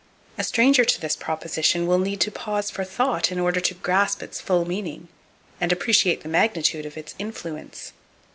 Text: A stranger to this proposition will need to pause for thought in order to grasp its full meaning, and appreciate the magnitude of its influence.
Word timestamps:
A 0.35 0.43
stranger 0.43 0.83
to 0.83 0.99
this 0.99 1.15
proposition 1.15 1.85
will 1.85 1.99
need 1.99 2.19
to 2.21 2.31
pause 2.31 2.71
for 2.71 2.83
thought 2.83 3.31
in 3.31 3.37
order 3.39 3.59
to 3.59 3.75
grasp 3.75 4.23
its 4.23 4.41
full 4.41 4.65
meaning, 4.65 5.09
and 5.59 5.71
appreciate 5.71 6.21
the 6.23 6.27
magnitude 6.27 6.87
of 6.87 6.97
its 6.97 7.13
influence. 7.19 7.93